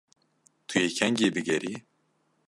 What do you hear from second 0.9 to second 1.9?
kengî bigerî?